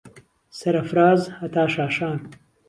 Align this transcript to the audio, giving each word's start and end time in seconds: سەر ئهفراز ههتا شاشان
سەر 0.59 0.75
ئهفراز 0.79 1.21
ههتا 1.37 1.63
شاشان 1.75 2.17